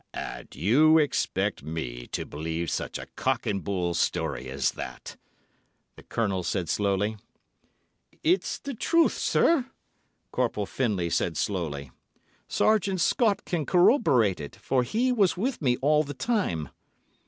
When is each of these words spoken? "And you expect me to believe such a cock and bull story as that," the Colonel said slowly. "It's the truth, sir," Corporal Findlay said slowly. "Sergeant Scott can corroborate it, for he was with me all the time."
"And 0.15 0.47
you 0.55 0.97
expect 0.97 1.61
me 1.61 2.07
to 2.07 2.25
believe 2.25 2.71
such 2.71 2.97
a 2.97 3.05
cock 3.15 3.45
and 3.45 3.63
bull 3.63 3.93
story 3.93 4.49
as 4.49 4.71
that," 4.71 5.15
the 5.95 6.01
Colonel 6.01 6.41
said 6.41 6.69
slowly. 6.69 7.17
"It's 8.23 8.57
the 8.57 8.73
truth, 8.73 9.15
sir," 9.15 9.67
Corporal 10.31 10.65
Findlay 10.65 11.11
said 11.11 11.37
slowly. 11.37 11.91
"Sergeant 12.47 12.99
Scott 12.99 13.45
can 13.45 13.63
corroborate 13.63 14.39
it, 14.39 14.55
for 14.55 14.81
he 14.81 15.11
was 15.11 15.37
with 15.37 15.61
me 15.61 15.77
all 15.83 16.03
the 16.03 16.15
time." 16.15 16.69